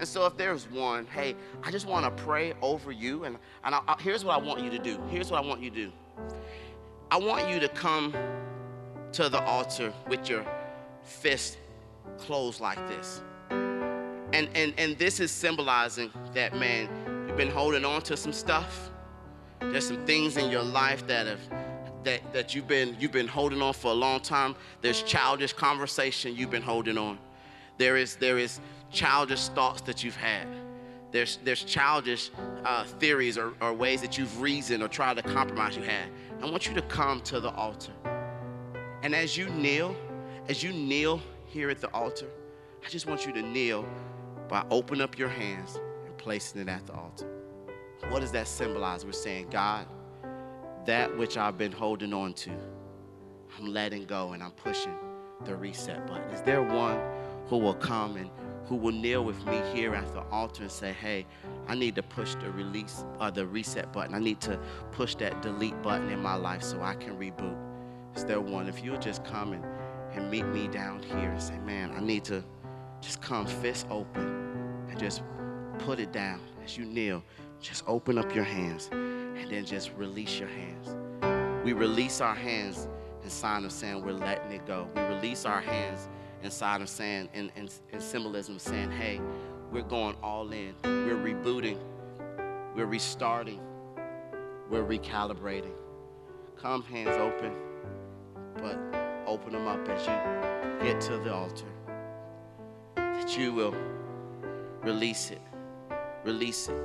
[0.02, 3.22] And so, if there's one, hey, I just want to pray over you.
[3.22, 5.00] And, and I, I, here's what I want you to do.
[5.08, 5.92] Here's what I want you to do.
[7.12, 8.12] I want you to come
[9.12, 10.44] to the altar with your
[11.04, 11.58] fist
[12.18, 13.22] closed like this.
[13.50, 16.88] And, and, and this is symbolizing that, man,
[17.28, 18.90] you've been holding on to some stuff.
[19.60, 21.40] There's some things in your life that have
[22.02, 24.56] that, that you've been you've been holding on for a long time.
[24.80, 27.20] There's childish conversation you've been holding on.
[27.78, 28.60] There is there is
[28.92, 30.46] childish thoughts that you've had.
[31.10, 32.30] There's there's childish
[32.64, 36.08] uh, theories or, or ways that you've reasoned or tried to compromise you had.
[36.40, 37.92] I want you to come to the altar.
[39.02, 39.96] And as you kneel,
[40.48, 42.28] as you kneel here at the altar,
[42.84, 43.86] I just want you to kneel
[44.48, 47.28] by opening up your hands and placing it at the altar.
[48.08, 49.04] What does that symbolize?
[49.04, 49.86] We're saying, God,
[50.86, 52.50] that which I've been holding on to,
[53.58, 54.94] I'm letting go and I'm pushing
[55.44, 56.28] the reset button.
[56.30, 57.00] Is there one
[57.46, 58.30] who will come and
[58.72, 61.26] who will kneel with me here at the altar and say, hey,
[61.68, 64.14] I need to push the release or uh, the reset button.
[64.14, 64.58] I need to
[64.92, 67.54] push that delete button in my life so I can reboot.
[68.16, 68.70] Is there one?
[68.70, 69.62] If you'll just come and
[70.14, 72.42] and meet me down here and say, man, I need to
[73.02, 75.22] just come fist open and just
[75.78, 77.22] put it down as you kneel.
[77.60, 80.96] Just open up your hands and then just release your hands.
[81.62, 82.88] We release our hands
[83.22, 84.88] in sign of saying we're letting it go.
[84.94, 86.08] We release our hands
[86.42, 89.20] in sign of saying, in, in, in symbolism saying, hey,
[89.70, 90.74] we're going all in.
[90.84, 91.78] We're rebooting.
[92.74, 93.60] We're restarting.
[94.68, 95.74] We're recalibrating.
[96.56, 97.54] Come hands open,
[98.56, 98.78] but
[99.26, 101.66] open them up as you get to the altar.
[102.96, 103.74] That you will
[104.82, 105.40] release it.
[106.24, 106.76] Release it.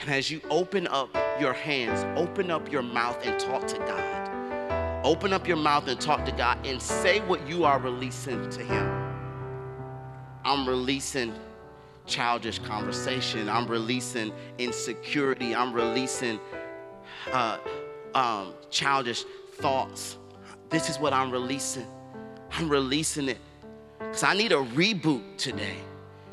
[0.00, 1.08] And as you open up
[1.40, 4.25] your hands, open up your mouth and talk to God.
[5.06, 8.60] Open up your mouth and talk to God and say what you are releasing to
[8.60, 9.14] Him.
[10.44, 11.32] I'm releasing
[12.06, 13.48] childish conversation.
[13.48, 15.54] I'm releasing insecurity.
[15.54, 16.40] I'm releasing
[17.30, 17.58] uh,
[18.16, 20.18] um, childish thoughts.
[20.70, 21.86] This is what I'm releasing.
[22.50, 23.38] I'm releasing it.
[24.00, 25.76] Because I need a reboot today.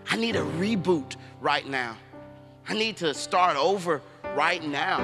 [0.09, 1.95] I need a reboot right now.
[2.67, 4.01] I need to start over
[4.35, 4.97] right now.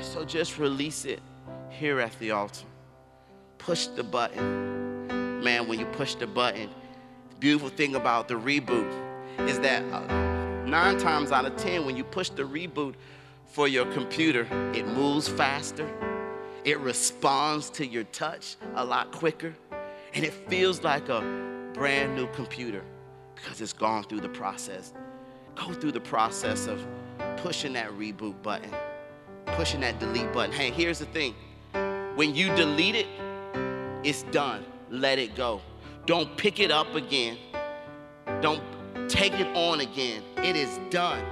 [0.00, 1.20] So just release it
[1.74, 2.64] here at the altar.
[3.58, 5.42] Push the button.
[5.42, 6.70] Man, when you push the button,
[7.30, 8.90] the beautiful thing about the reboot
[9.48, 12.94] is that uh, nine times out of 10, when you push the reboot
[13.46, 15.88] for your computer, it moves faster
[16.64, 19.54] it responds to your touch a lot quicker.
[20.14, 21.20] And it feels like a
[21.74, 22.82] brand new computer
[23.34, 24.94] because it's gone through the process.
[25.54, 26.84] Go through the process of
[27.36, 28.70] pushing that reboot button,
[29.46, 30.52] pushing that delete button.
[30.52, 31.34] Hey, here's the thing
[32.14, 33.06] when you delete it,
[34.02, 34.64] it's done.
[34.90, 35.60] Let it go.
[36.06, 37.38] Don't pick it up again.
[38.40, 38.62] Don't
[39.08, 40.22] take it on again.
[40.38, 41.24] It is done.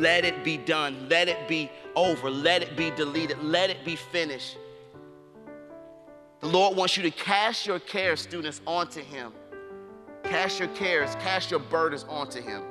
[0.00, 1.08] Let it be done.
[1.08, 2.30] Let it be over.
[2.30, 3.42] Let it be deleted.
[3.42, 4.56] Let it be finished.
[6.40, 9.32] The Lord wants you to cast your cares, students, onto Him.
[10.22, 12.62] Cast your cares, cast your burdens onto Him,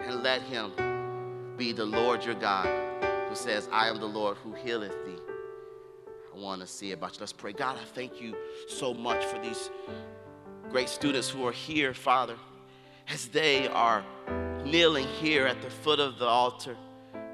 [0.00, 0.72] and let Him
[1.56, 2.66] be the Lord your God
[3.28, 5.23] who says, I am the Lord who healeth thee.
[6.34, 7.20] I want to see about you.
[7.20, 7.52] Let's pray.
[7.52, 8.34] God, I thank you
[8.66, 9.70] so much for these
[10.68, 12.36] great students who are here, Father,
[13.08, 14.04] as they are
[14.64, 16.76] kneeling here at the foot of the altar,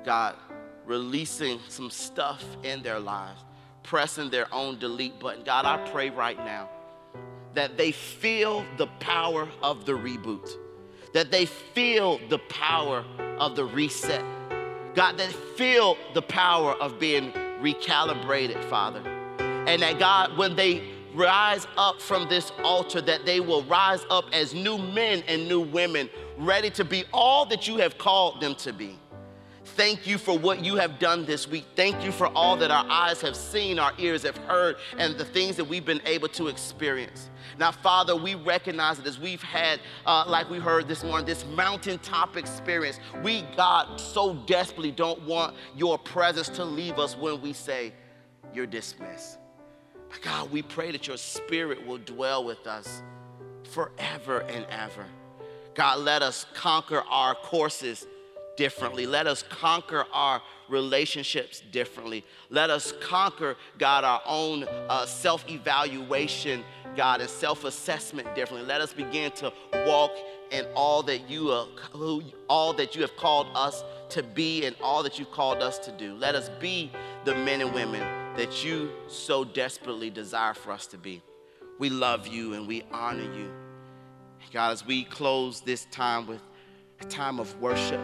[0.05, 0.37] God,
[0.85, 3.43] releasing some stuff in their lives,
[3.83, 5.45] pressing their own delete button.
[5.45, 6.69] God, I pray right now
[7.55, 10.51] that they feel the power of the reboot,
[11.15, 13.05] that they feel the power
[13.39, 14.25] of the reset.
[14.95, 19.01] God, that they feel the power of being recalibrated, Father.
[19.39, 20.83] And that God, when they
[21.15, 25.61] rise up from this altar, that they will rise up as new men and new
[25.61, 26.09] women,
[26.39, 29.00] ready to be all that you have called them to be.
[29.77, 31.65] Thank you for what you have done this week.
[31.77, 35.25] Thank you for all that our eyes have seen, our ears have heard, and the
[35.25, 37.31] things that we've been able to experience.
[37.59, 41.45] Now, Father, we recognize that as we've had, uh, like we heard this morning, this
[41.47, 47.53] mountaintop experience, we, God, so desperately don't want your presence to leave us when we
[47.53, 47.93] say,
[48.53, 49.39] You're dismissed.
[50.11, 53.03] But God, we pray that your spirit will dwell with us
[53.71, 55.07] forever and ever.
[55.75, 58.07] God, let us conquer our courses
[58.57, 59.07] differently.
[59.07, 62.25] Let us conquer our relationships differently.
[62.49, 66.63] Let us conquer, God, our own uh, self evaluation,
[66.97, 68.67] God, and self assessment differently.
[68.67, 69.53] Let us begin to
[69.87, 70.13] walk
[70.51, 71.67] in all that you are,
[72.49, 75.93] all that you have called us to be and all that you've called us to
[75.93, 76.15] do.
[76.15, 76.91] Let us be
[77.25, 78.01] the men and women
[78.37, 81.23] that you so desperately desire for us to be.
[81.79, 83.51] We love you and we honor you.
[84.53, 86.43] God, as we close this time with
[87.01, 88.01] a time of worship,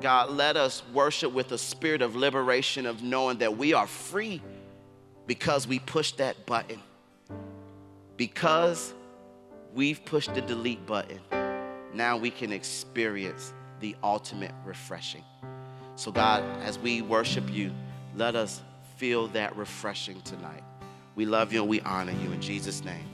[0.00, 4.42] God, let us worship with a spirit of liberation, of knowing that we are free
[5.26, 6.80] because we pushed that button.
[8.16, 8.94] Because
[9.74, 11.20] we've pushed the delete button,
[11.94, 15.24] now we can experience the ultimate refreshing.
[15.96, 17.72] So, God, as we worship you,
[18.16, 18.62] let us
[18.96, 20.62] feel that refreshing tonight.
[21.14, 23.10] We love you and we honor you in Jesus' name.